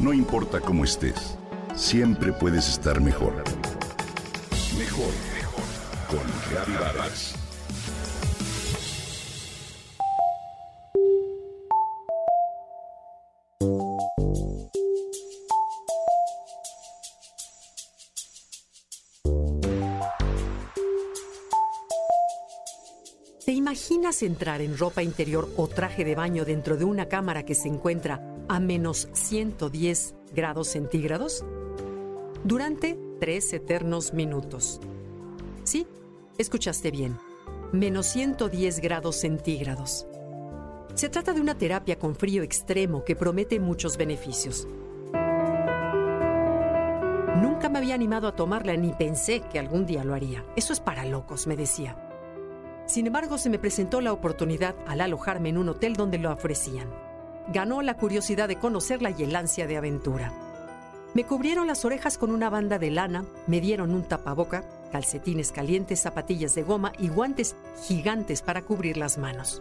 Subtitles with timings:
[0.00, 1.36] No importa cómo estés,
[1.74, 3.34] siempre puedes estar mejor.
[4.78, 5.64] Mejor, mejor.
[6.08, 7.34] Con Reavivadas.
[23.44, 27.54] ¿Te imaginas entrar en ropa interior o traje de baño dentro de una cámara que
[27.54, 31.44] se encuentra a menos 110 grados centígrados?
[32.42, 34.80] Durante tres eternos minutos.
[35.62, 35.86] Sí,
[36.36, 37.16] escuchaste bien.
[37.70, 40.08] Menos 110 grados centígrados.
[40.94, 44.66] Se trata de una terapia con frío extremo que promete muchos beneficios.
[47.36, 50.44] Nunca me había animado a tomarla ni pensé que algún día lo haría.
[50.56, 51.96] Eso es para locos, me decía.
[52.86, 57.09] Sin embargo, se me presentó la oportunidad al alojarme en un hotel donde lo ofrecían.
[57.52, 60.32] Ganó la curiosidad de conocerla y el ansia de aventura.
[61.14, 66.00] Me cubrieron las orejas con una banda de lana, me dieron un tapaboca, calcetines calientes,
[66.00, 67.56] zapatillas de goma y guantes
[67.88, 69.60] gigantes para cubrir las manos.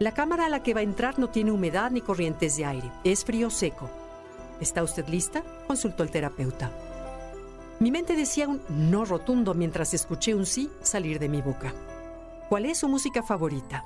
[0.00, 2.90] La cámara a la que va a entrar no tiene humedad ni corrientes de aire,
[3.04, 3.88] es frío seco.
[4.60, 5.44] ¿Está usted lista?
[5.68, 6.72] consultó el terapeuta.
[7.78, 11.72] Mi mente decía un no rotundo mientras escuché un sí salir de mi boca.
[12.48, 13.84] ¿Cuál es su música favorita?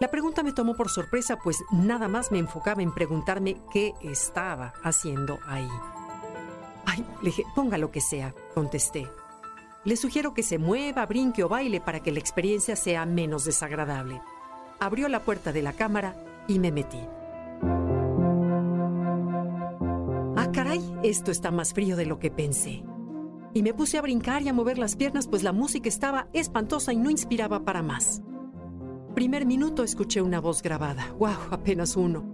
[0.00, 4.72] La pregunta me tomó por sorpresa, pues nada más me enfocaba en preguntarme qué estaba
[4.84, 5.68] haciendo ahí.
[6.86, 9.08] Ay, le dije, ponga lo que sea, contesté.
[9.84, 14.22] Le sugiero que se mueva, brinque o baile para que la experiencia sea menos desagradable.
[14.78, 16.14] Abrió la puerta de la cámara
[16.46, 17.00] y me metí.
[20.36, 22.84] Ah, caray, esto está más frío de lo que pensé
[23.54, 26.92] y me puse a brincar y a mover las piernas pues la música estaba espantosa
[26.92, 28.22] y no inspiraba para más.
[29.18, 31.12] Primer minuto escuché una voz grabada.
[31.18, 31.50] ¡Wow!
[31.50, 32.24] Apenas uno.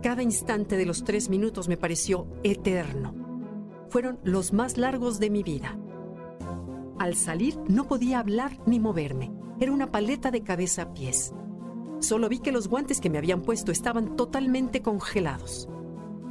[0.00, 3.12] Cada instante de los tres minutos me pareció eterno.
[3.88, 5.76] Fueron los más largos de mi vida.
[7.00, 9.32] Al salir no podía hablar ni moverme.
[9.58, 11.34] Era una paleta de cabeza a pies.
[11.98, 15.68] Solo vi que los guantes que me habían puesto estaban totalmente congelados.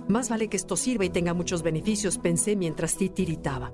[0.08, 3.74] Más vale que esto sirva y tenga muchos beneficios, pensé mientras titiritaba.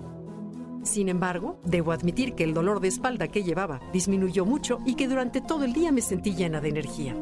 [0.84, 5.08] Sin embargo, debo admitir que el dolor de espalda que llevaba disminuyó mucho y que
[5.08, 7.14] durante todo el día me sentí llena de energía.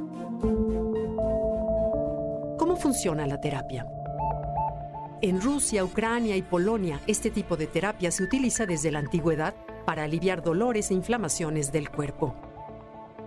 [2.58, 3.88] ¿Cómo funciona la terapia?
[5.22, 10.04] En Rusia, Ucrania y Polonia, este tipo de terapia se utiliza desde la antigüedad para
[10.04, 12.36] aliviar dolores e inflamaciones del cuerpo.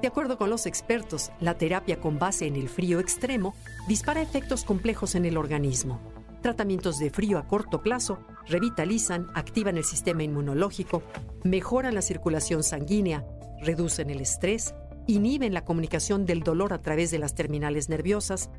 [0.01, 3.55] De acuerdo con los expertos, la terapia con base en el frío extremo
[3.89, 6.01] dispara efectos complejos en el organismo
[6.41, 11.03] tratamientos de frío a corto plazo revitalizan, activan el sistema inmunológico,
[11.45, 13.25] mejoran la circulación sanguínea,
[13.61, 14.75] reducen el estrés,
[15.07, 18.51] inhiben la comunicación del dolor a través de las terminales nerviosas,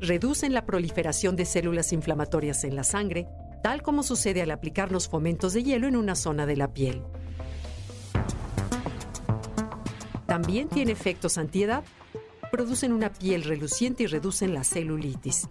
[0.00, 3.26] reducen la proliferación de células inflamatorias en la sangre,
[3.62, 7.02] tal como sucede al aplicarnos fomentos de hielo en una zona de la piel.
[10.26, 11.82] También tiene efectos antiedad,
[12.52, 15.48] producen una piel reluciente y reducen la celulitis.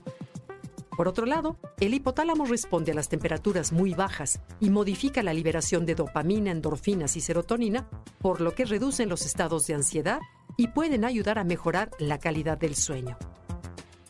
[0.97, 5.85] Por otro lado, el hipotálamo responde a las temperaturas muy bajas y modifica la liberación
[5.85, 7.87] de dopamina, endorfinas y serotonina,
[8.17, 10.19] por lo que reducen los estados de ansiedad
[10.57, 13.15] y pueden ayudar a mejorar la calidad del sueño.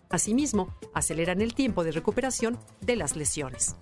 [0.10, 3.76] Asimismo, aceleran el tiempo de recuperación de las lesiones.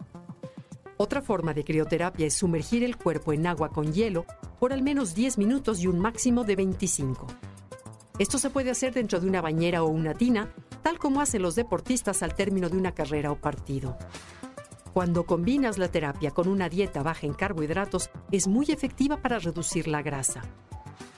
[0.97, 4.25] Otra forma de crioterapia es sumergir el cuerpo en agua con hielo
[4.59, 7.27] por al menos 10 minutos y un máximo de 25.
[8.17, 10.55] Esto se puede hacer dentro de una bañera o una tina
[10.85, 13.97] tal como hacen los deportistas al término de una carrera o partido.
[14.93, 19.87] Cuando combinas la terapia con una dieta baja en carbohidratos, es muy efectiva para reducir
[19.87, 20.43] la grasa.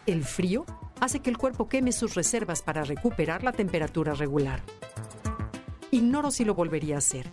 [0.06, 0.66] El frío
[1.02, 4.64] hace que el cuerpo queme sus reservas para recuperar la temperatura regular.
[5.92, 7.30] Ignoro si lo volvería a hacer.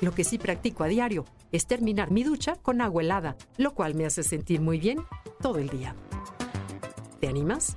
[0.00, 3.96] Lo que sí practico a diario es terminar mi ducha con agua helada, lo cual
[3.96, 5.00] me hace sentir muy bien
[5.40, 5.96] todo el día.
[7.18, 7.76] ¿Te animas?